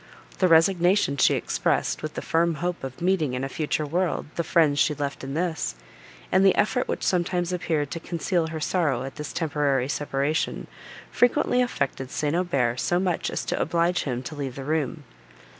The 0.39 0.47
resignation 0.47 1.15
she 1.17 1.35
expressed, 1.35 2.01
with 2.01 2.15
the 2.15 2.23
firm 2.23 2.55
hope 2.55 2.83
of 2.83 3.03
meeting 3.03 3.35
in 3.35 3.43
a 3.43 3.47
future 3.47 3.85
world 3.85 4.25
the 4.35 4.43
friends 4.43 4.79
she 4.79 4.95
left 4.95 5.23
in 5.23 5.35
this, 5.35 5.75
and 6.31 6.43
the 6.43 6.55
effort 6.55 6.87
which 6.87 7.03
sometimes 7.03 7.53
appeared 7.53 7.91
to 7.91 7.99
conceal 7.99 8.47
her 8.47 8.59
sorrow 8.59 9.03
at 9.03 9.17
this 9.17 9.31
temporary 9.31 9.87
separation, 9.87 10.65
frequently 11.11 11.61
affected 11.61 12.09
St. 12.09 12.35
Aubert 12.35 12.79
so 12.79 12.99
much 12.99 13.29
as 13.29 13.45
to 13.45 13.61
oblige 13.61 14.01
him 14.05 14.23
to 14.23 14.33
leave 14.33 14.55
the 14.55 14.63
room. 14.65 15.03